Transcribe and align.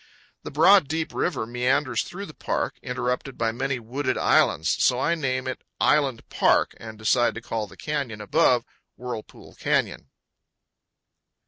The 0.41 0.49
broad, 0.49 0.87
deep 0.87 1.13
river 1.13 1.45
meanders 1.45 2.01
through 2.01 2.25
the 2.25 2.33
park, 2.33 2.73
interrupted 2.81 3.37
by 3.37 3.51
many 3.51 3.77
wooded 3.77 4.17
islands; 4.17 4.83
so 4.83 4.99
I 4.99 5.13
name 5.13 5.45
it 5.47 5.63
Island 5.79 6.27
Park, 6.27 6.73
and 6.77 6.97
decide 6.97 7.35
to 7.35 7.39
call 7.41 7.67
the 7.67 7.77
canyon 7.77 8.19
above, 8.19 8.65
Whirlpool 8.97 9.53
Canyon. 9.59 10.09